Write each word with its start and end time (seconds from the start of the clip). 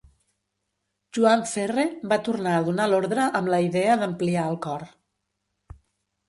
Joan 1.17 1.43
Ferre 1.51 1.85
va 2.13 2.17
tornar 2.29 2.55
a 2.55 2.63
donar 2.71 2.87
l'ordre 2.93 3.27
amb 3.41 3.53
la 3.55 3.61
idea 3.67 3.99
d'ampliar 4.01 4.47
el 4.55 4.59
cor. 4.69 4.89